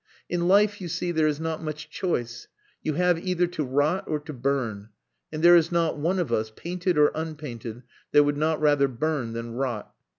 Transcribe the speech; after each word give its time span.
In 0.27 0.47
life, 0.47 0.81
you 0.81 0.87
see, 0.87 1.11
there 1.11 1.27
is 1.27 1.39
not 1.39 1.63
much 1.63 1.87
choice. 1.91 2.47
You 2.81 2.93
have 2.93 3.23
either 3.23 3.45
to 3.45 3.63
rot 3.63 4.05
or 4.07 4.19
to 4.21 4.33
burn. 4.33 4.89
And 5.31 5.43
there 5.43 5.55
is 5.55 5.71
not 5.71 5.95
one 5.99 6.17
of 6.17 6.33
us, 6.33 6.51
painted 6.55 6.97
or 6.97 7.11
unpainted, 7.13 7.83
that 8.11 8.23
would 8.23 8.35
not 8.35 8.59
rather 8.59 8.87
burn 8.87 9.33
than 9.33 9.51
rot." 9.53 9.93